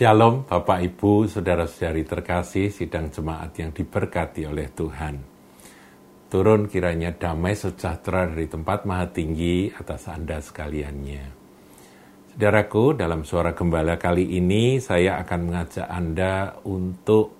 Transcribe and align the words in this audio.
Shalom 0.00 0.48
Bapak 0.48 0.80
Ibu, 0.80 1.28
Saudara-saudari 1.28 2.08
terkasih, 2.08 2.72
sidang 2.72 3.12
jemaat 3.12 3.52
yang 3.60 3.68
diberkati 3.68 4.48
oleh 4.48 4.72
Tuhan. 4.72 5.20
Turun 6.32 6.72
kiranya 6.72 7.12
damai 7.12 7.52
sejahtera 7.52 8.24
dari 8.24 8.48
tempat 8.48 8.88
maha 8.88 9.12
tinggi 9.12 9.68
atas 9.68 10.08
Anda 10.08 10.40
sekaliannya. 10.40 11.24
Saudaraku, 12.32 12.96
dalam 12.96 13.28
suara 13.28 13.52
gembala 13.52 14.00
kali 14.00 14.40
ini 14.40 14.80
saya 14.80 15.20
akan 15.20 15.40
mengajak 15.44 15.84
Anda 15.84 16.56
untuk 16.64 17.36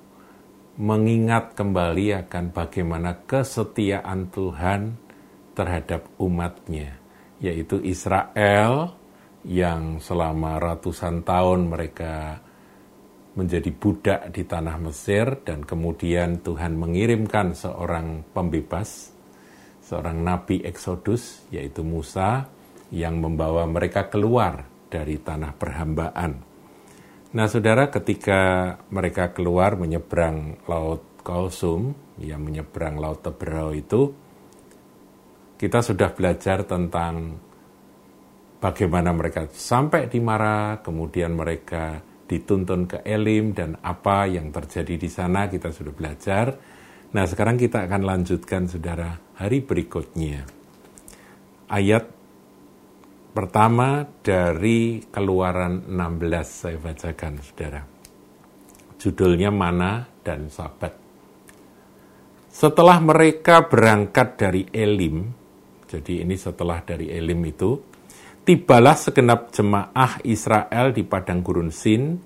mengingat 0.76 1.56
kembali 1.56 2.28
akan 2.28 2.52
bagaimana 2.52 3.24
kesetiaan 3.24 4.28
Tuhan 4.28 5.00
terhadap 5.56 6.12
umatnya, 6.20 6.92
yaitu 7.40 7.80
Israel 7.80 8.92
yang 9.48 9.96
selama 9.96 10.60
ratusan 10.60 11.24
tahun 11.24 11.72
mereka 11.72 12.49
menjadi 13.38 13.70
budak 13.70 14.34
di 14.34 14.42
tanah 14.42 14.76
Mesir 14.82 15.38
dan 15.46 15.62
kemudian 15.62 16.42
Tuhan 16.42 16.74
mengirimkan 16.74 17.54
seorang 17.54 18.26
pembebas, 18.34 19.14
seorang 19.86 20.18
nabi 20.22 20.66
Exodus 20.66 21.46
yaitu 21.54 21.86
Musa 21.86 22.50
yang 22.90 23.22
membawa 23.22 23.70
mereka 23.70 24.10
keluar 24.10 24.66
dari 24.90 25.22
tanah 25.22 25.54
perhambaan. 25.54 26.32
Nah, 27.30 27.46
Saudara, 27.46 27.94
ketika 27.94 28.74
mereka 28.90 29.30
keluar 29.30 29.78
menyeberang 29.78 30.58
Laut 30.66 31.06
Kausum, 31.22 31.94
yang 32.18 32.42
menyeberang 32.42 32.98
Laut 32.98 33.22
Teberau 33.22 33.70
itu, 33.70 34.10
kita 35.54 35.78
sudah 35.78 36.10
belajar 36.10 36.66
tentang 36.66 37.38
bagaimana 38.58 39.14
mereka 39.14 39.46
sampai 39.46 40.10
di 40.10 40.18
Mara, 40.18 40.82
kemudian 40.82 41.38
mereka 41.38 42.02
dituntun 42.30 42.86
ke 42.86 43.02
Elim 43.02 43.50
dan 43.50 43.74
apa 43.82 44.30
yang 44.30 44.54
terjadi 44.54 44.94
di 44.94 45.10
sana 45.10 45.50
kita 45.50 45.74
sudah 45.74 45.90
belajar. 45.90 46.54
Nah, 47.10 47.26
sekarang 47.26 47.58
kita 47.58 47.90
akan 47.90 48.06
lanjutkan 48.06 48.70
Saudara 48.70 49.18
hari 49.34 49.66
berikutnya. 49.66 50.46
Ayat 51.66 52.06
pertama 53.34 54.06
dari 54.22 55.02
Keluaran 55.10 55.90
16 55.90 56.46
saya 56.46 56.78
bacakan 56.78 57.42
Saudara. 57.42 57.82
Judulnya 59.02 59.50
Mana 59.50 60.06
dan 60.22 60.46
Sabat. 60.46 60.94
Setelah 62.46 63.02
mereka 63.02 63.66
berangkat 63.66 64.38
dari 64.38 64.62
Elim, 64.70 65.26
jadi 65.90 66.22
ini 66.22 66.38
setelah 66.38 66.78
dari 66.86 67.10
Elim 67.10 67.42
itu, 67.42 67.89
tibalah 68.44 68.96
segenap 68.96 69.52
jemaah 69.52 70.20
Israel 70.24 70.92
di 70.96 71.04
padang 71.04 71.44
gurun 71.44 71.70
Sin 71.70 72.18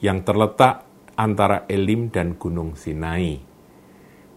yang 0.00 0.22
terletak 0.22 0.86
antara 1.18 1.66
Elim 1.66 2.08
dan 2.14 2.38
Gunung 2.38 2.78
Sinai. 2.78 3.36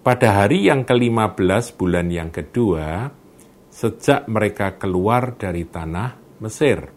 Pada 0.02 0.42
hari 0.42 0.66
yang 0.66 0.82
ke-15 0.82 1.78
bulan 1.78 2.10
yang 2.10 2.34
kedua, 2.34 3.14
sejak 3.70 4.26
mereka 4.26 4.76
keluar 4.82 5.38
dari 5.38 5.70
tanah 5.70 6.42
Mesir. 6.42 6.90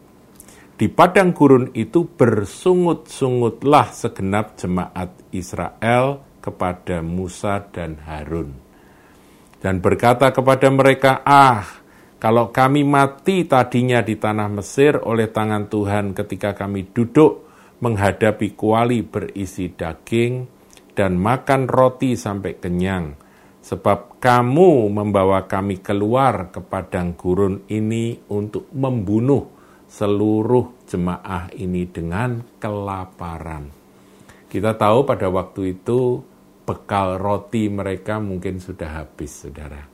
Di 0.74 0.90
padang 0.90 1.30
gurun 1.30 1.70
itu 1.76 2.08
bersungut-sungutlah 2.08 3.94
segenap 3.94 4.58
jemaat 4.58 5.14
Israel 5.30 6.24
kepada 6.42 7.04
Musa 7.04 7.62
dan 7.70 8.00
Harun. 8.02 8.56
Dan 9.60 9.78
berkata 9.78 10.34
kepada 10.34 10.66
mereka, 10.72 11.22
Ah, 11.22 11.83
kalau 12.18 12.54
kami 12.54 12.86
mati 12.86 13.44
tadinya 13.44 14.00
di 14.00 14.16
tanah 14.16 14.48
Mesir 14.48 14.96
oleh 15.02 15.28
tangan 15.28 15.68
Tuhan 15.68 16.16
ketika 16.16 16.56
kami 16.56 16.88
duduk 16.94 17.44
menghadapi 17.84 18.56
kuali 18.56 19.04
berisi 19.04 19.68
daging 19.68 20.48
dan 20.94 21.18
makan 21.18 21.68
roti 21.68 22.14
sampai 22.14 22.56
kenyang, 22.56 23.12
sebab 23.60 24.22
kamu 24.22 24.88
membawa 24.88 25.44
kami 25.44 25.82
keluar 25.82 26.54
ke 26.54 26.62
padang 26.62 27.18
gurun 27.18 27.66
ini 27.68 28.16
untuk 28.30 28.70
membunuh 28.72 29.50
seluruh 29.84 30.86
jemaah 30.88 31.52
ini 31.58 31.84
dengan 31.90 32.40
kelaparan. 32.56 33.68
Kita 34.48 34.78
tahu 34.78 35.02
pada 35.02 35.28
waktu 35.28 35.76
itu 35.76 36.22
bekal 36.64 37.20
roti 37.20 37.68
mereka 37.68 38.22
mungkin 38.22 38.62
sudah 38.62 39.02
habis, 39.02 39.44
saudara 39.44 39.93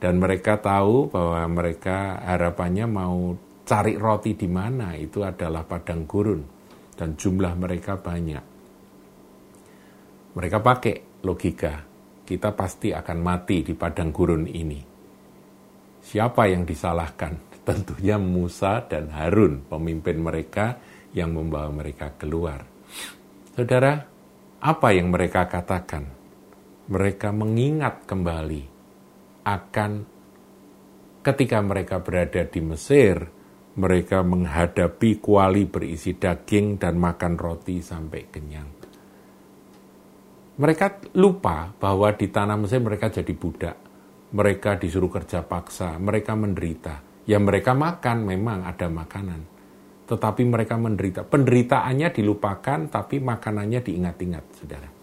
dan 0.00 0.16
mereka 0.16 0.56
tahu 0.56 1.12
bahwa 1.12 1.44
mereka 1.52 2.24
harapannya 2.24 2.88
mau 2.88 3.36
cari 3.68 4.00
roti 4.00 4.32
di 4.32 4.48
mana 4.48 4.96
itu 4.96 5.20
adalah 5.20 5.62
padang 5.68 6.08
gurun 6.08 6.40
dan 6.96 7.20
jumlah 7.20 7.52
mereka 7.60 8.00
banyak. 8.00 8.44
Mereka 10.34 10.58
pakai 10.64 11.20
logika, 11.20 11.84
kita 12.24 12.56
pasti 12.56 12.96
akan 12.96 13.18
mati 13.20 13.60
di 13.60 13.76
padang 13.76 14.08
gurun 14.08 14.48
ini. 14.48 14.80
Siapa 16.00 16.48
yang 16.48 16.64
disalahkan? 16.64 17.36
Tentunya 17.68 18.16
Musa 18.16 18.80
dan 18.88 19.12
Harun, 19.12 19.68
pemimpin 19.68 20.16
mereka 20.16 20.80
yang 21.12 21.36
membawa 21.36 21.68
mereka 21.68 22.16
keluar. 22.16 22.64
Saudara, 23.52 24.00
apa 24.64 24.88
yang 24.96 25.12
mereka 25.12 25.44
katakan? 25.44 26.08
Mereka 26.90 27.30
mengingat 27.36 28.08
kembali 28.08 28.79
akan 29.44 29.90
ketika 31.20 31.60
mereka 31.60 32.00
berada 32.00 32.42
di 32.48 32.60
Mesir, 32.64 33.28
mereka 33.76 34.20
menghadapi 34.26 35.22
kuali 35.22 35.68
berisi 35.68 36.16
daging 36.16 36.80
dan 36.80 36.98
makan 36.98 37.38
roti 37.38 37.78
sampai 37.80 38.22
kenyang. 38.28 38.68
Mereka 40.60 41.16
lupa 41.16 41.72
bahwa 41.72 42.12
di 42.12 42.28
tanah 42.28 42.60
Mesir 42.60 42.84
mereka 42.84 43.08
jadi 43.08 43.32
budak. 43.32 43.76
Mereka 44.30 44.76
disuruh 44.76 45.08
kerja 45.08 45.40
paksa, 45.40 45.96
mereka 45.96 46.36
menderita. 46.36 47.00
Ya 47.24 47.40
mereka 47.40 47.72
makan, 47.72 48.28
memang 48.28 48.68
ada 48.68 48.86
makanan. 48.92 49.40
Tetapi 50.04 50.42
mereka 50.44 50.76
menderita. 50.76 51.24
Penderitaannya 51.24 52.12
dilupakan, 52.12 52.92
tapi 52.92 53.22
makanannya 53.22 53.80
diingat-ingat, 53.80 54.44
saudara. 54.60 54.99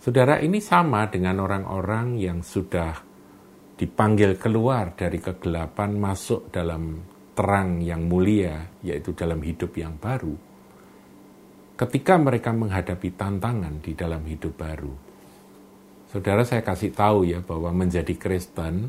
Saudara, 0.00 0.40
ini 0.40 0.64
sama 0.64 1.12
dengan 1.12 1.44
orang-orang 1.44 2.16
yang 2.16 2.40
sudah 2.40 3.04
dipanggil 3.76 4.40
keluar 4.40 4.96
dari 4.96 5.20
kegelapan 5.20 6.00
masuk 6.00 6.48
dalam 6.48 7.04
terang 7.36 7.84
yang 7.84 8.08
mulia, 8.08 8.80
yaitu 8.80 9.12
dalam 9.12 9.44
hidup 9.44 9.76
yang 9.76 10.00
baru. 10.00 10.32
Ketika 11.76 12.16
mereka 12.16 12.48
menghadapi 12.48 13.12
tantangan 13.12 13.84
di 13.84 13.92
dalam 13.92 14.24
hidup 14.24 14.56
baru, 14.56 14.92
saudara 16.08 16.48
saya 16.48 16.64
kasih 16.64 16.96
tahu 16.96 17.28
ya 17.28 17.44
bahwa 17.44 17.68
menjadi 17.68 18.16
Kristen, 18.16 18.88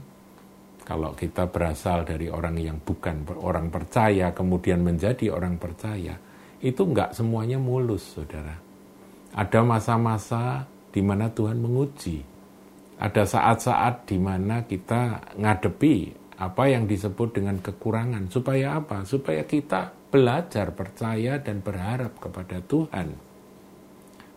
kalau 0.88 1.12
kita 1.12 1.52
berasal 1.52 2.08
dari 2.08 2.32
orang 2.32 2.56
yang 2.56 2.80
bukan 2.80 3.28
orang 3.36 3.68
percaya, 3.68 4.32
kemudian 4.32 4.80
menjadi 4.80 5.28
orang 5.28 5.60
percaya, 5.60 6.16
itu 6.64 6.88
enggak 6.88 7.12
semuanya 7.12 7.60
mulus, 7.60 8.16
saudara. 8.16 8.56
Ada 9.36 9.60
masa-masa 9.60 10.72
di 10.92 11.02
mana 11.02 11.32
Tuhan 11.32 11.58
menguji. 11.58 12.20
Ada 13.02 13.26
saat-saat 13.26 14.06
di 14.06 14.22
mana 14.22 14.62
kita 14.68 15.34
ngadepi 15.40 16.22
apa 16.38 16.64
yang 16.70 16.86
disebut 16.86 17.42
dengan 17.42 17.58
kekurangan. 17.58 18.30
Supaya 18.30 18.78
apa? 18.78 19.02
Supaya 19.08 19.42
kita 19.48 19.90
belajar 20.12 20.76
percaya 20.76 21.40
dan 21.42 21.66
berharap 21.66 22.20
kepada 22.22 22.62
Tuhan. 22.62 23.08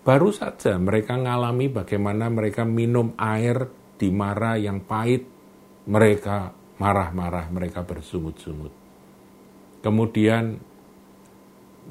Baru 0.04 0.30
saja 0.32 0.76
mereka 0.76 1.16
mengalami 1.16 1.72
bagaimana 1.72 2.28
mereka 2.28 2.62
minum 2.64 3.16
air 3.16 3.68
di 3.96 4.08
Mara 4.12 4.56
yang 4.56 4.84
pahit. 4.84 5.28
Mereka 5.84 6.36
marah-marah, 6.80 7.52
mereka 7.52 7.84
bersungut-sungut. 7.84 8.72
Kemudian 9.84 10.56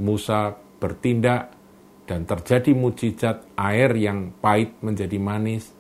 Musa 0.02 0.58
bertindak 0.82 1.54
dan 2.04 2.28
terjadi 2.28 2.76
mujizat 2.76 3.48
air 3.56 3.96
yang 3.96 4.36
pahit 4.44 4.76
menjadi 4.84 5.16
manis, 5.20 5.72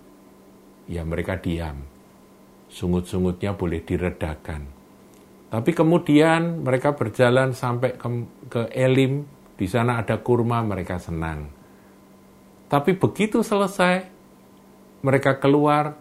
ya 0.87 1.03
mereka 1.03 1.39
diam. 1.39 1.83
Sungut-sungutnya 2.71 3.53
boleh 3.53 3.83
diredakan. 3.83 4.65
Tapi 5.53 5.71
kemudian 5.77 6.65
mereka 6.65 6.97
berjalan 6.97 7.53
sampai 7.53 7.93
ke, 7.93 8.07
ke 8.49 8.61
Elim, 8.73 9.27
di 9.53 9.69
sana 9.69 10.01
ada 10.01 10.17
kurma, 10.17 10.65
mereka 10.65 10.97
senang. 10.97 11.45
Tapi 12.65 12.97
begitu 12.97 13.45
selesai, 13.45 14.09
mereka 15.05 15.37
keluar, 15.37 15.93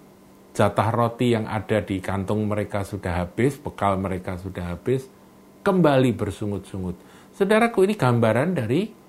jatah 0.56 0.88
roti 0.88 1.36
yang 1.36 1.44
ada 1.44 1.84
di 1.84 2.00
kantung 2.00 2.48
mereka 2.48 2.80
sudah 2.80 3.26
habis, 3.26 3.60
bekal 3.60 4.00
mereka 4.00 4.40
sudah 4.40 4.72
habis, 4.72 5.04
kembali 5.60 6.16
bersungut-sungut. 6.16 6.96
Saudaraku, 7.36 7.84
ini 7.84 7.92
gambaran 7.92 8.56
dari 8.56 9.01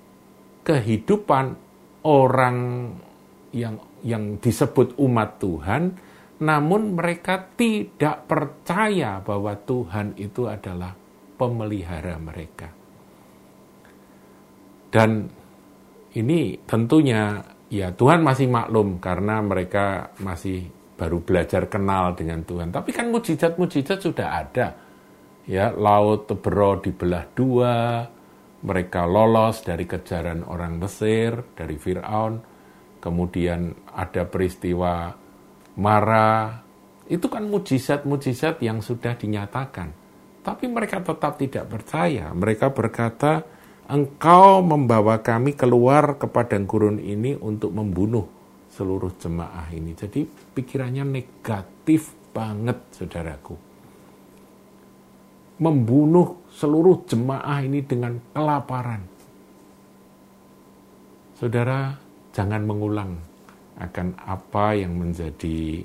kehidupan 0.64 1.54
orang 2.04 2.58
yang 3.54 3.78
yang 4.04 4.36
disebut 4.40 4.96
umat 5.00 5.40
Tuhan, 5.40 5.96
namun 6.44 6.98
mereka 6.98 7.40
tidak 7.56 8.28
percaya 8.28 9.22
bahwa 9.24 9.56
Tuhan 9.56 10.18
itu 10.20 10.44
adalah 10.50 10.92
pemelihara 11.40 12.20
mereka. 12.20 12.68
Dan 14.92 15.26
ini 16.14 16.54
tentunya 16.68 17.42
ya 17.72 17.90
Tuhan 17.90 18.22
masih 18.22 18.46
maklum 18.46 19.02
karena 19.02 19.42
mereka 19.42 20.14
masih 20.22 20.70
baru 20.94 21.18
belajar 21.22 21.66
kenal 21.66 22.14
dengan 22.14 22.46
Tuhan. 22.46 22.70
Tapi 22.70 22.94
kan 22.94 23.10
mujizat-mujizat 23.10 23.98
sudah 23.98 24.28
ada. 24.46 24.66
Ya, 25.44 25.68
laut 25.74 26.24
Tebero 26.24 26.80
dibelah 26.80 27.28
dua, 27.36 28.08
mereka 28.64 29.04
lolos 29.04 29.60
dari 29.60 29.84
kejaran 29.84 30.40
orang 30.48 30.80
Mesir, 30.80 31.52
dari 31.52 31.76
Firaun. 31.76 32.40
Kemudian 32.98 33.92
ada 33.92 34.24
peristiwa 34.24 35.12
Mara. 35.76 36.64
Itu 37.04 37.28
kan 37.28 37.44
mujizat-mujizat 37.52 38.64
yang 38.64 38.80
sudah 38.80 39.12
dinyatakan. 39.20 39.92
Tapi 40.40 40.64
mereka 40.72 41.04
tetap 41.04 41.36
tidak 41.36 41.68
percaya. 41.68 42.32
Mereka 42.32 42.72
berkata, 42.72 43.44
engkau 43.92 44.64
membawa 44.64 45.20
kami 45.20 45.52
keluar 45.52 46.16
ke 46.16 46.24
padang 46.24 46.64
gurun 46.64 46.96
ini 46.96 47.36
untuk 47.36 47.76
membunuh 47.76 48.24
seluruh 48.72 49.12
jemaah 49.20 49.68
ini. 49.76 49.92
Jadi 49.92 50.24
pikirannya 50.26 51.04
negatif 51.04 52.16
banget, 52.32 52.80
saudaraku. 52.96 53.63
Membunuh 55.54 56.50
seluruh 56.50 57.06
jemaah 57.06 57.62
ini 57.62 57.84
dengan 57.86 58.18
kelaparan. 58.34 59.02
Saudara, 61.38 61.94
jangan 62.34 62.62
mengulang 62.66 63.10
akan 63.78 64.08
apa 64.18 64.74
yang 64.74 64.98
menjadi 64.98 65.82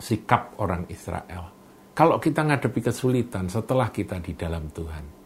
sikap 0.00 0.56
orang 0.60 0.88
Israel. 0.88 1.52
Kalau 1.92 2.16
kita 2.16 2.44
ngadepi 2.48 2.80
kesulitan 2.80 3.52
setelah 3.52 3.92
kita 3.92 4.16
di 4.24 4.32
dalam 4.32 4.68
Tuhan, 4.72 5.22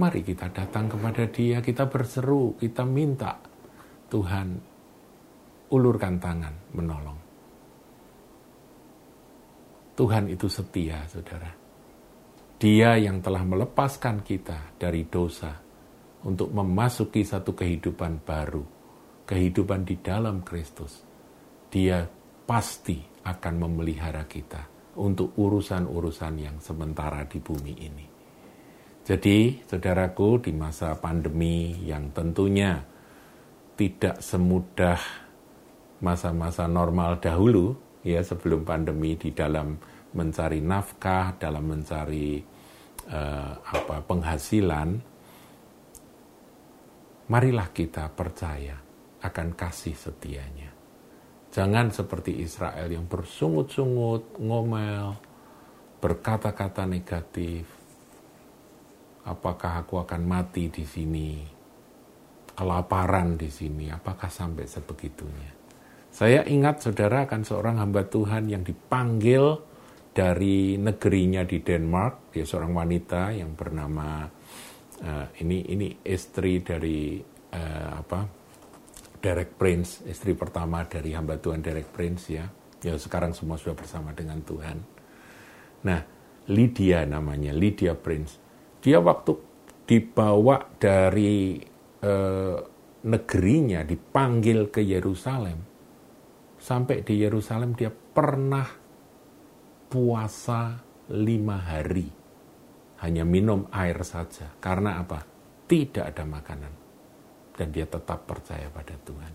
Mari 0.00 0.24
kita 0.24 0.48
datang 0.48 0.88
kepada 0.88 1.28
Dia, 1.28 1.60
kita 1.60 1.84
berseru, 1.84 2.56
kita 2.56 2.88
minta 2.88 3.36
Tuhan 4.08 4.48
ulurkan 5.76 6.16
tangan 6.16 6.54
menolong. 6.72 7.18
Tuhan 10.00 10.32
itu 10.32 10.48
setia, 10.48 11.04
saudara. 11.04 11.59
Dia 12.60 13.00
yang 13.00 13.24
telah 13.24 13.40
melepaskan 13.40 14.20
kita 14.20 14.76
dari 14.76 15.08
dosa 15.08 15.48
untuk 16.28 16.52
memasuki 16.52 17.24
satu 17.24 17.56
kehidupan 17.56 18.20
baru, 18.20 18.60
kehidupan 19.24 19.88
di 19.88 19.96
dalam 20.04 20.44
Kristus. 20.44 21.00
Dia 21.72 22.04
pasti 22.44 23.00
akan 23.24 23.54
memelihara 23.64 24.28
kita 24.28 24.92
untuk 25.00 25.32
urusan-urusan 25.40 26.34
yang 26.36 26.60
sementara 26.60 27.24
di 27.24 27.40
bumi 27.40 27.74
ini. 27.80 28.06
Jadi, 29.08 29.64
saudaraku, 29.64 30.44
di 30.44 30.52
masa 30.52 30.92
pandemi 31.00 31.80
yang 31.88 32.12
tentunya 32.12 32.76
tidak 33.72 34.20
semudah 34.20 35.00
masa-masa 36.04 36.68
normal 36.68 37.24
dahulu, 37.24 37.72
ya 38.04 38.20
sebelum 38.20 38.68
pandemi 38.68 39.16
di 39.16 39.32
dalam 39.32 39.80
mencari 40.14 40.58
nafkah, 40.58 41.38
dalam 41.38 41.64
mencari 41.70 42.42
uh, 43.10 43.52
apa 43.62 44.02
penghasilan, 44.02 44.88
marilah 47.30 47.68
kita 47.70 48.10
percaya 48.10 48.74
akan 49.22 49.48
kasih 49.54 49.94
setianya. 49.94 50.70
Jangan 51.50 51.90
seperti 51.90 52.42
Israel 52.42 52.86
yang 52.86 53.10
bersungut-sungut, 53.10 54.38
ngomel, 54.38 55.18
berkata-kata 55.98 56.86
negatif, 56.86 57.66
apakah 59.26 59.82
aku 59.82 59.98
akan 59.98 60.22
mati 60.26 60.70
di 60.70 60.86
sini, 60.86 61.42
kelaparan 62.54 63.34
di 63.34 63.50
sini, 63.50 63.90
apakah 63.90 64.30
sampai 64.30 64.66
sebegitunya. 64.66 65.52
Saya 66.10 66.42
ingat 66.46 66.82
saudara 66.82 67.26
akan 67.26 67.42
seorang 67.46 67.76
hamba 67.78 68.02
Tuhan 68.06 68.50
yang 68.50 68.66
dipanggil 68.66 69.69
dari 70.10 70.74
negerinya 70.76 71.46
di 71.46 71.62
Denmark, 71.62 72.34
dia 72.34 72.42
seorang 72.42 72.74
wanita 72.74 73.30
yang 73.30 73.54
bernama 73.54 74.26
uh, 75.06 75.26
ini 75.38 75.64
ini 75.70 75.88
istri 76.02 76.60
dari 76.60 77.22
uh, 77.54 77.90
apa 77.94 78.20
Derek 79.20 79.54
Prince, 79.54 80.02
istri 80.08 80.32
pertama 80.34 80.82
dari 80.88 81.12
hamba 81.14 81.36
Tuhan 81.36 81.60
Derek 81.60 81.92
Prince 81.92 82.24
ya. 82.32 82.46
Ya 82.80 82.96
sekarang 82.96 83.36
semua 83.36 83.60
sudah 83.60 83.76
bersama 83.76 84.16
dengan 84.16 84.40
Tuhan. 84.40 84.80
Nah, 85.84 86.00
Lydia 86.48 87.04
namanya, 87.04 87.52
Lydia 87.52 87.92
Prince 87.92 88.40
dia 88.80 88.98
waktu 88.98 89.36
dibawa 89.84 90.64
dari 90.80 91.60
eh, 92.00 92.58
negerinya 93.00 93.80
dipanggil 93.84 94.72
ke 94.72 94.80
Yerusalem 94.80 95.58
sampai 96.60 97.04
di 97.04 97.20
Yerusalem 97.20 97.76
dia 97.76 97.92
pernah 97.92 98.64
puasa 99.90 100.78
lima 101.10 101.58
hari. 101.58 102.06
Hanya 103.02 103.26
minum 103.26 103.66
air 103.74 103.98
saja. 104.06 104.54
Karena 104.62 105.02
apa? 105.02 105.26
Tidak 105.66 106.06
ada 106.06 106.22
makanan. 106.22 106.72
Dan 107.58 107.74
dia 107.74 107.84
tetap 107.84 108.24
percaya 108.24 108.70
pada 108.70 108.94
Tuhan. 109.02 109.32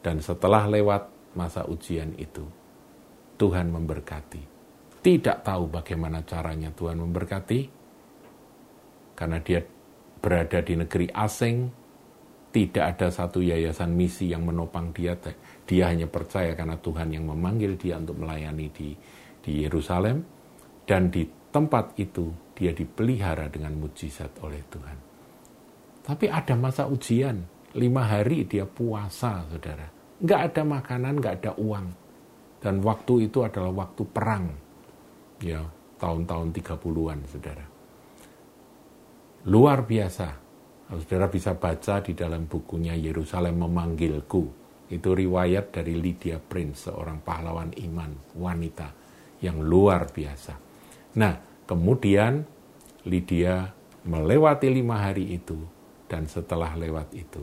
Dan 0.00 0.22
setelah 0.22 0.70
lewat 0.70 1.34
masa 1.34 1.66
ujian 1.66 2.14
itu 2.14 2.46
Tuhan 3.36 3.74
memberkati. 3.74 4.42
Tidak 5.02 5.42
tahu 5.42 5.66
bagaimana 5.66 6.22
caranya 6.22 6.70
Tuhan 6.70 7.02
memberkati. 7.02 7.60
Karena 9.18 9.42
dia 9.42 9.60
berada 10.22 10.62
di 10.62 10.74
negeri 10.78 11.10
asing, 11.10 11.56
tidak 12.54 12.84
ada 12.96 13.08
satu 13.10 13.42
yayasan 13.42 13.96
misi 13.96 14.30
yang 14.30 14.46
menopang 14.46 14.94
dia. 14.94 15.18
Dia 15.66 15.90
hanya 15.90 16.06
percaya 16.06 16.54
karena 16.54 16.78
Tuhan 16.78 17.10
yang 17.10 17.26
memanggil 17.26 17.74
dia 17.80 17.98
untuk 17.98 18.22
melayani 18.22 18.68
di 18.70 18.94
di 19.42 19.66
Yerusalem 19.66 20.22
dan 20.86 21.10
di 21.10 21.26
tempat 21.50 21.98
itu 21.98 22.30
dia 22.56 22.70
dipelihara 22.72 23.50
dengan 23.50 23.76
mujizat 23.76 24.38
oleh 24.40 24.62
Tuhan. 24.70 24.98
Tapi 26.02 26.26
ada 26.30 26.54
masa 26.54 26.86
ujian, 26.86 27.38
lima 27.76 28.06
hari 28.06 28.46
dia 28.46 28.66
puasa, 28.66 29.44
saudara. 29.50 29.86
Nggak 30.22 30.40
ada 30.50 30.62
makanan, 30.62 31.14
nggak 31.18 31.34
ada 31.42 31.52
uang. 31.58 31.86
Dan 32.62 32.78
waktu 32.82 33.26
itu 33.26 33.42
adalah 33.42 33.74
waktu 33.86 34.02
perang. 34.06 34.46
Ya, 35.42 35.62
tahun-tahun 35.98 36.54
30-an, 36.54 37.18
saudara 37.26 37.72
luar 39.48 39.82
biasa. 39.82 40.28
Saudara 40.92 41.26
bisa 41.26 41.56
baca 41.56 42.04
di 42.04 42.12
dalam 42.12 42.44
bukunya 42.46 42.92
Yerusalem 42.92 43.64
Memanggilku. 43.64 44.44
Itu 44.92 45.16
riwayat 45.16 45.72
dari 45.72 45.96
Lydia 45.96 46.36
Prince, 46.36 46.92
seorang 46.92 47.24
pahlawan 47.24 47.72
iman, 47.80 48.12
wanita 48.36 49.01
yang 49.42 49.60
luar 49.60 50.08
biasa. 50.08 50.54
Nah, 51.18 51.66
kemudian 51.66 52.40
Lydia 53.04 53.66
melewati 54.06 54.70
lima 54.70 55.02
hari 55.02 55.34
itu, 55.34 55.58
dan 56.06 56.30
setelah 56.30 56.72
lewat 56.78 57.10
itu, 57.12 57.42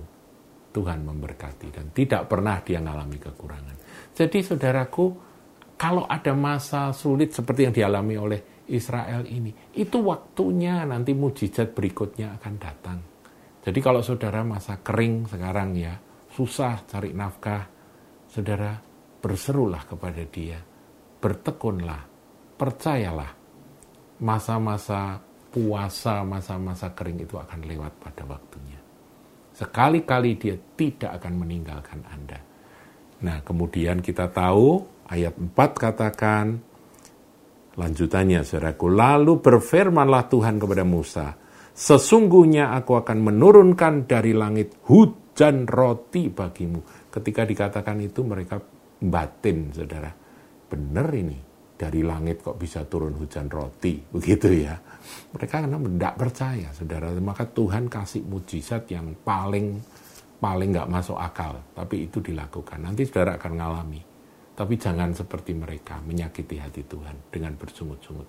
Tuhan 0.72 1.04
memberkati 1.04 1.68
dan 1.76 1.92
tidak 1.92 2.32
pernah 2.32 2.64
dia 2.64 2.80
mengalami 2.80 3.20
kekurangan. 3.20 3.78
Jadi 4.16 4.40
saudaraku, 4.40 5.06
kalau 5.76 6.08
ada 6.08 6.32
masa 6.32 6.90
sulit 6.96 7.36
seperti 7.36 7.68
yang 7.68 7.76
dialami 7.76 8.16
oleh 8.16 8.40
Israel 8.70 9.26
ini. 9.26 9.52
Itu 9.74 10.06
waktunya 10.06 10.86
nanti 10.86 11.18
mujizat 11.18 11.74
berikutnya 11.74 12.38
akan 12.38 12.54
datang. 12.62 13.00
Jadi 13.60 13.80
kalau 13.84 14.00
saudara 14.06 14.46
masa 14.46 14.80
kering 14.80 15.28
sekarang 15.28 15.76
ya, 15.76 15.98
susah 16.32 16.86
cari 16.86 17.12
nafkah, 17.12 17.66
saudara 18.30 18.78
berserulah 19.20 19.84
kepada 19.84 20.24
dia, 20.30 20.62
bertekunlah, 21.20 22.02
percayalah, 22.56 23.32
masa-masa 24.24 25.20
puasa, 25.52 26.24
masa-masa 26.24 26.92
kering 26.96 27.24
itu 27.28 27.36
akan 27.36 27.60
lewat 27.68 27.94
pada 28.00 28.24
waktunya. 28.28 28.80
Sekali-kali 29.56 30.40
dia 30.40 30.56
tidak 30.80 31.20
akan 31.20 31.34
meninggalkan 31.36 32.00
Anda. 32.08 32.40
Nah, 33.20 33.44
kemudian 33.44 34.00
kita 34.00 34.32
tahu 34.32 34.80
ayat 35.12 35.36
4 35.36 35.52
katakan, 35.76 36.46
Lanjutannya, 37.80 38.44
saudaraku, 38.44 38.92
lalu 38.92 39.40
berfirmanlah 39.40 40.28
Tuhan 40.28 40.60
kepada 40.60 40.84
Musa, 40.84 41.32
sesungguhnya 41.72 42.76
aku 42.76 43.00
akan 43.00 43.24
menurunkan 43.24 44.04
dari 44.04 44.36
langit 44.36 44.84
hujan 44.92 45.64
roti 45.64 46.28
bagimu. 46.28 47.08
Ketika 47.08 47.48
dikatakan 47.48 48.04
itu 48.04 48.28
mereka 48.28 48.60
batin, 49.00 49.72
saudara. 49.72 50.12
Benar 50.70 51.10
ini, 51.18 51.38
dari 51.80 52.06
langit 52.06 52.46
kok 52.46 52.60
bisa 52.60 52.86
turun 52.86 53.18
hujan 53.18 53.50
roti, 53.50 53.98
begitu 54.00 54.52
ya. 54.52 54.78
Mereka 55.34 55.66
karena 55.66 55.80
tidak 55.80 56.14
percaya, 56.20 56.70
saudara. 56.76 57.10
Maka 57.18 57.50
Tuhan 57.50 57.90
kasih 57.90 58.22
mujizat 58.28 58.86
yang 58.94 59.18
paling 59.26 59.82
paling 60.40 60.72
nggak 60.72 60.92
masuk 60.92 61.20
akal, 61.20 61.60
tapi 61.76 62.08
itu 62.08 62.24
dilakukan. 62.24 62.80
Nanti 62.80 63.04
saudara 63.04 63.36
akan 63.36 63.54
ngalami. 63.60 64.02
Tapi 64.60 64.76
jangan 64.76 65.16
seperti 65.16 65.56
mereka 65.56 66.04
menyakiti 66.04 66.60
hati 66.60 66.84
Tuhan 66.84 67.32
dengan 67.32 67.56
bersungut-sungut. 67.56 68.28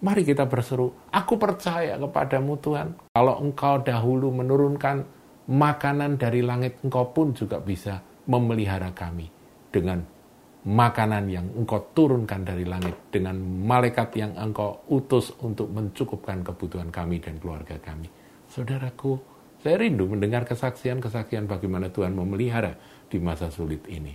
Mari 0.00 0.24
kita 0.24 0.44
berseru, 0.48 0.92
aku 1.12 1.36
percaya 1.36 1.96
kepadamu 1.96 2.60
Tuhan. 2.60 2.88
Kalau 3.12 3.40
engkau 3.40 3.80
dahulu 3.80 4.32
menurunkan 4.32 5.04
makanan 5.48 6.20
dari 6.20 6.44
langit 6.44 6.80
engkau 6.84 7.08
pun 7.12 7.32
juga 7.32 7.56
bisa 7.60 8.04
memelihara 8.28 8.92
kami 8.92 9.32
dengan 9.72 10.19
makanan 10.60 11.24
yang 11.32 11.46
engkau 11.56 11.80
turunkan 11.96 12.44
dari 12.44 12.68
langit 12.68 13.08
dengan 13.08 13.40
malaikat 13.40 14.12
yang 14.20 14.36
engkau 14.36 14.84
utus 14.92 15.32
untuk 15.40 15.72
mencukupkan 15.72 16.44
kebutuhan 16.44 16.92
kami 16.92 17.16
dan 17.16 17.40
keluarga 17.40 17.80
kami. 17.80 18.12
Saudaraku, 18.50 19.16
saya 19.64 19.80
rindu 19.80 20.04
mendengar 20.04 20.44
kesaksian-kesaksian 20.44 21.48
bagaimana 21.48 21.88
Tuhan 21.88 22.12
memelihara 22.12 22.76
di 23.08 23.16
masa 23.20 23.48
sulit 23.48 23.84
ini. 23.88 24.12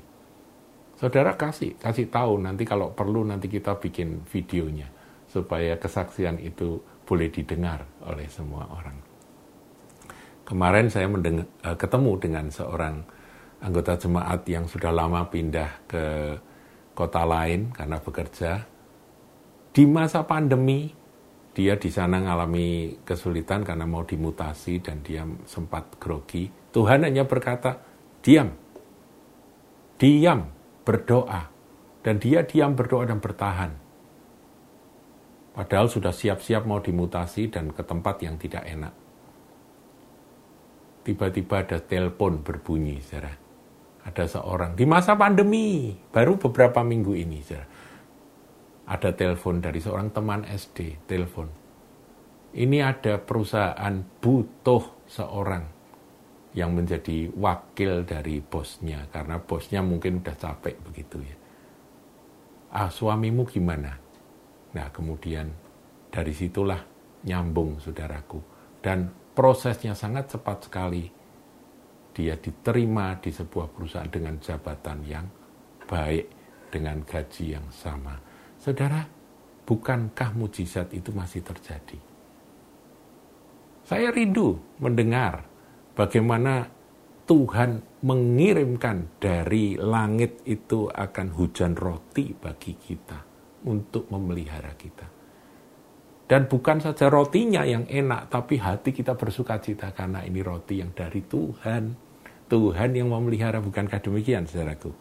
Saudara 0.95 1.35
kasih, 1.35 1.75
kasih 1.75 2.07
tahu 2.07 2.39
nanti 2.39 2.63
kalau 2.63 2.93
perlu 2.95 3.25
nanti 3.25 3.51
kita 3.51 3.77
bikin 3.81 4.23
videonya 4.29 4.87
supaya 5.27 5.75
kesaksian 5.75 6.39
itu 6.39 6.79
boleh 7.03 7.27
didengar 7.27 7.83
oleh 8.07 8.25
semua 8.31 8.65
orang. 8.71 8.97
Kemarin 10.45 10.87
saya 10.93 11.09
mendengar, 11.09 11.49
uh, 11.65 11.75
ketemu 11.75 12.11
dengan 12.21 12.45
seorang 12.53 13.01
anggota 13.65 13.98
jemaat 13.98 14.45
yang 14.45 14.69
sudah 14.69 14.93
lama 14.93 15.25
pindah 15.25 15.89
ke 15.89 16.05
kota 16.93 17.25
lain 17.25 17.74
karena 17.74 17.98
bekerja. 17.98 18.62
Di 19.74 19.84
masa 19.89 20.24
pandemi, 20.24 20.93
dia 21.51 21.75
di 21.75 21.89
sana 21.89 22.22
mengalami 22.22 23.01
kesulitan 23.01 23.65
karena 23.65 23.89
mau 23.89 24.05
dimutasi 24.05 24.79
dan 24.79 25.01
dia 25.01 25.25
sempat 25.50 25.98
grogi. 25.98 26.48
Tuhan 26.72 27.03
hanya 27.03 27.25
berkata, 27.25 27.81
diam, 28.22 28.53
diam, 29.98 30.48
berdoa. 30.86 31.51
Dan 32.05 32.22
dia 32.22 32.45
diam 32.45 32.77
berdoa 32.77 33.10
dan 33.10 33.17
bertahan. 33.17 33.72
Padahal 35.57 35.89
sudah 35.89 36.13
siap-siap 36.13 36.69
mau 36.69 36.77
dimutasi 36.77 37.50
dan 37.50 37.74
ke 37.74 37.81
tempat 37.81 38.22
yang 38.22 38.38
tidak 38.38 38.62
enak 38.69 38.93
tiba-tiba 41.05 41.62
ada 41.62 41.77
telepon 41.77 42.41
berbunyi, 42.41 42.98
saudara. 43.05 43.44
Ada 44.05 44.39
seorang 44.39 44.77
di 44.77 44.85
masa 44.85 45.17
pandemi, 45.17 45.97
baru 46.13 46.38
beberapa 46.38 46.85
minggu 46.85 47.13
ini. 47.17 47.41
Ada 48.85 49.17
telepon 49.17 49.65
dari 49.65 49.81
seorang 49.81 50.13
teman 50.13 50.45
SD, 50.45 51.09
telepon. 51.09 51.50
Ini 52.55 52.77
ada 52.85 53.17
perusahaan 53.17 53.95
butuh 54.21 55.09
seorang 55.09 55.65
yang 56.55 56.71
menjadi 56.71 57.33
wakil 57.35 58.07
dari 58.07 58.39
bosnya, 58.39 59.09
karena 59.12 59.41
bosnya 59.41 59.83
mungkin 59.83 60.24
udah 60.24 60.38
capek 60.38 60.79
begitu 60.85 61.19
ya. 61.19 61.38
Ah, 62.71 62.88
suamimu 62.88 63.43
gimana? 63.43 64.00
Nah, 64.75 64.88
kemudian 64.91 65.51
dari 66.12 66.31
situlah 66.31 66.79
nyambung 67.27 67.79
saudaraku. 67.79 68.39
Dan 68.79 69.12
prosesnya 69.35 69.97
sangat 69.97 70.35
cepat 70.35 70.67
sekali. 70.71 71.14
Dia 72.15 72.39
diterima 72.39 73.19
di 73.19 73.27
sebuah 73.27 73.75
perusahaan 73.75 74.07
dengan 74.07 74.39
jabatan 74.39 75.03
yang 75.03 75.27
baik, 75.84 76.25
dengan 76.72 77.03
gaji 77.03 77.60
yang 77.60 77.67
sama. 77.67 78.15
Saudara, 78.55 79.03
bukankah 79.67 80.31
mujizat 80.31 80.95
itu 80.95 81.12
masih 81.12 81.43
terjadi? 81.43 82.00
Saya 83.84 84.15
rindu 84.15 84.57
mendengar 84.79 85.43
bagaimana 85.93 86.72
Tuhan 87.27 87.84
mengirimkan 88.05 89.17
dari 89.19 89.75
langit 89.75 90.45
itu 90.48 90.88
akan 90.88 91.27
hujan 91.36 91.75
roti 91.75 92.31
bagi 92.31 92.79
kita 92.79 93.19
untuk 93.65 94.07
memelihara 94.13 94.72
kita. 94.77 95.07
Dan 96.25 96.50
bukan 96.50 96.81
saja 96.81 97.05
rotinya 97.05 97.62
yang 97.62 97.86
enak, 97.86 98.34
tapi 98.34 98.57
hati 98.57 98.89
kita 98.89 99.13
bersuka 99.13 99.62
cita 99.62 99.93
karena 99.93 100.25
ini 100.25 100.41
roti 100.41 100.81
yang 100.81 100.89
dari 100.93 101.22
Tuhan. 101.22 102.04
Tuhan 102.45 102.93
yang 102.93 103.09
memelihara, 103.09 103.57
bukankah 103.61 103.99
demikian, 104.01 104.45
saudaraku? 104.45 104.93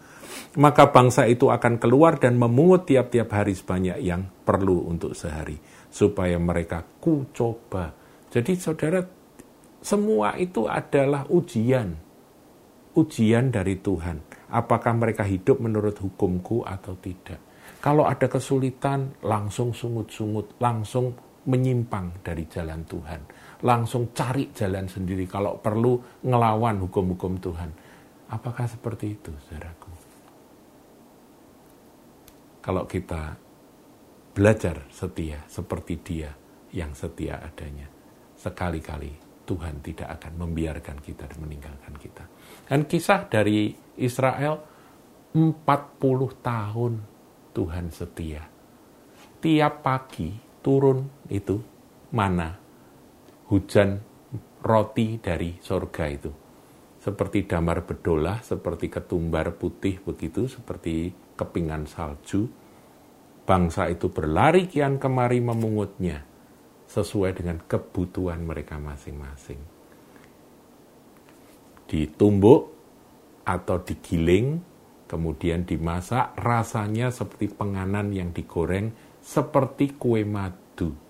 Maka 0.56 0.88
bangsa 0.90 1.28
itu 1.28 1.52
akan 1.52 1.76
keluar 1.76 2.16
dan 2.16 2.40
memungut 2.40 2.88
tiap-tiap 2.88 3.28
hari 3.30 3.52
sebanyak 3.52 4.00
yang 4.00 4.24
perlu 4.42 4.88
untuk 4.88 5.12
sehari. 5.12 5.60
Supaya 5.92 6.40
mereka 6.40 6.82
ku 6.98 7.28
coba. 7.30 7.92
Jadi 8.32 8.58
saudara, 8.58 9.04
semua 9.84 10.34
itu 10.40 10.66
adalah 10.66 11.28
ujian. 11.30 11.94
Ujian 12.96 13.52
dari 13.52 13.78
Tuhan. 13.78 14.48
Apakah 14.50 14.96
mereka 14.96 15.22
hidup 15.22 15.60
menurut 15.60 15.98
hukumku 16.00 16.64
atau 16.66 16.98
tidak 16.98 17.54
kalau 17.84 18.08
ada 18.08 18.32
kesulitan, 18.32 19.12
langsung 19.20 19.76
sungut-sungut, 19.76 20.56
langsung 20.56 21.12
menyimpang 21.44 22.24
dari 22.24 22.48
jalan 22.48 22.80
Tuhan. 22.88 23.20
Langsung 23.64 24.12
cari 24.12 24.52
jalan 24.52 24.84
sendiri 24.84 25.24
kalau 25.24 25.56
perlu 25.56 25.96
ngelawan 26.20 26.84
hukum-hukum 26.84 27.40
Tuhan. 27.40 27.70
Apakah 28.28 28.68
seperti 28.68 29.16
itu, 29.16 29.32
saudaraku? 29.48 29.88
Kalau 32.60 32.84
kita 32.88 33.36
belajar 34.36 34.88
setia 34.88 35.40
seperti 35.48 35.94
dia 36.00 36.32
yang 36.72 36.92
setia 36.96 37.40
adanya, 37.40 37.88
sekali-kali 38.36 39.12
Tuhan 39.44 39.84
tidak 39.84 40.20
akan 40.20 40.40
membiarkan 40.40 40.98
kita 41.04 41.28
dan 41.28 41.38
meninggalkan 41.44 41.94
kita. 42.00 42.24
Dan 42.64 42.88
kisah 42.88 43.28
dari 43.28 43.72
Israel 44.00 44.64
40 45.36 45.60
tahun 46.40 46.92
Tuhan 47.52 47.86
setia. 47.92 48.42
Tiap 49.44 49.74
pagi 49.84 50.32
turun 50.64 51.28
itu 51.28 51.60
mana 52.16 52.63
hujan 53.50 54.00
roti 54.64 55.20
dari 55.20 55.60
sorga 55.60 56.04
itu. 56.08 56.32
Seperti 57.00 57.44
damar 57.44 57.84
bedolah, 57.84 58.40
seperti 58.40 58.88
ketumbar 58.88 59.60
putih 59.60 60.00
begitu, 60.00 60.48
seperti 60.48 61.12
kepingan 61.36 61.84
salju. 61.84 62.48
Bangsa 63.44 63.92
itu 63.92 64.08
berlari 64.08 64.64
kian 64.64 64.96
kemari 64.96 65.36
memungutnya 65.44 66.24
sesuai 66.88 67.36
dengan 67.36 67.60
kebutuhan 67.60 68.40
mereka 68.40 68.80
masing-masing. 68.80 69.60
Ditumbuk 71.84 72.72
atau 73.44 73.76
digiling 73.84 74.64
kemudian 75.04 75.68
dimasak, 75.68 76.34
rasanya 76.40 77.12
seperti 77.12 77.52
penganan 77.52 78.10
yang 78.10 78.32
digoreng, 78.32 78.90
seperti 79.20 79.94
kue 79.94 80.24
madu. 80.24 81.03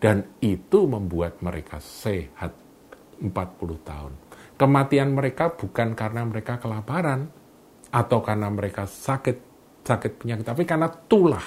Dan 0.00 0.40
itu 0.40 0.88
membuat 0.88 1.44
mereka 1.44 1.76
sehat 1.76 2.56
40 3.20 3.28
tahun. 3.84 4.12
Kematian 4.56 5.12
mereka 5.12 5.52
bukan 5.52 5.92
karena 5.92 6.24
mereka 6.24 6.56
kelaparan, 6.56 7.28
atau 7.90 8.18
karena 8.22 8.48
mereka 8.48 8.86
sakit, 8.86 9.36
sakit 9.82 10.12
penyakit, 10.22 10.46
tapi 10.46 10.62
karena 10.62 10.88
tulah. 10.88 11.44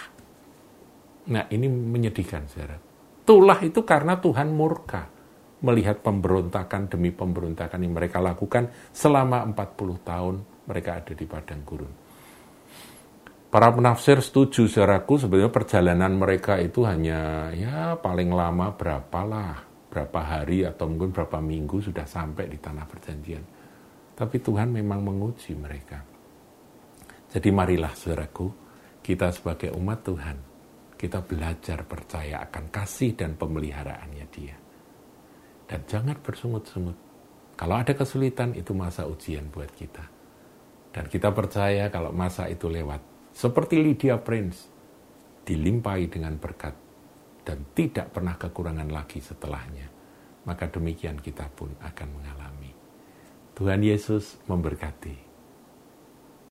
Nah 1.32 1.48
ini 1.50 1.72
menyedihkan, 1.72 2.46
saudara. 2.52 2.78
Tulah 3.24 3.60
itu 3.64 3.80
karena 3.88 4.20
Tuhan 4.20 4.52
murka 4.52 5.08
melihat 5.64 6.04
pemberontakan 6.04 6.92
demi 6.92 7.16
pemberontakan 7.16 7.80
yang 7.80 7.96
mereka 7.96 8.20
lakukan 8.20 8.68
selama 8.92 9.48
40 9.56 10.04
tahun 10.04 10.36
mereka 10.68 11.00
ada 11.00 11.14
di 11.16 11.24
padang 11.24 11.64
gurun. 11.64 12.03
Para 13.54 13.70
penafsir 13.70 14.18
setuju 14.18 14.66
saudaraku 14.66 15.22
sebenarnya 15.22 15.54
perjalanan 15.54 16.18
mereka 16.18 16.58
itu 16.58 16.90
hanya 16.90 17.54
ya 17.54 17.94
paling 18.02 18.34
lama 18.34 18.74
berapa 18.74 19.22
lah, 19.22 19.62
berapa 19.94 20.20
hari 20.26 20.66
atau 20.66 20.90
mungkin 20.90 21.14
berapa 21.14 21.38
minggu 21.38 21.78
sudah 21.86 22.02
sampai 22.02 22.50
di 22.50 22.58
tanah 22.58 22.82
perjanjian. 22.90 23.46
Tapi 24.18 24.42
Tuhan 24.42 24.74
memang 24.74 25.06
menguji 25.06 25.54
mereka. 25.54 26.02
Jadi 27.30 27.54
marilah 27.54 27.94
saudaraku, 27.94 28.50
kita 29.06 29.30
sebagai 29.30 29.70
umat 29.78 30.02
Tuhan, 30.02 30.38
kita 30.98 31.22
belajar 31.22 31.86
percaya 31.86 32.42
akan 32.50 32.74
kasih 32.74 33.14
dan 33.14 33.38
pemeliharaannya 33.38 34.26
dia. 34.34 34.58
Dan 35.70 35.86
jangan 35.86 36.18
bersungut-sungut. 36.26 36.98
Kalau 37.54 37.78
ada 37.78 37.94
kesulitan, 37.94 38.58
itu 38.58 38.74
masa 38.74 39.06
ujian 39.06 39.46
buat 39.54 39.70
kita. 39.78 40.10
Dan 40.90 41.06
kita 41.06 41.30
percaya 41.30 41.94
kalau 41.94 42.10
masa 42.10 42.50
itu 42.50 42.66
lewat. 42.66 43.13
Seperti 43.34 43.82
Lydia 43.82 44.22
Prince, 44.22 44.70
dilimpahi 45.44 46.06
dengan 46.06 46.38
berkat 46.38 46.78
dan 47.44 47.66
tidak 47.74 48.14
pernah 48.14 48.38
kekurangan 48.38 48.88
lagi 48.94 49.20
setelahnya. 49.20 49.90
Maka 50.46 50.70
demikian 50.70 51.18
kita 51.18 51.50
pun 51.52 51.74
akan 51.82 52.08
mengalami. 52.14 52.72
Tuhan 53.58 53.82
Yesus 53.82 54.38
memberkati. 54.46 55.33